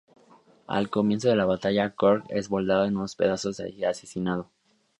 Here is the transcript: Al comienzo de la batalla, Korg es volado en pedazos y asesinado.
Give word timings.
Al 0.65 0.89
comienzo 0.89 1.29
de 1.29 1.35
la 1.35 1.45
batalla, 1.45 1.91
Korg 1.91 2.23
es 2.29 2.49
volado 2.49 2.85
en 2.85 2.95
pedazos 3.15 3.59
y 3.59 3.83
asesinado. 3.83 4.49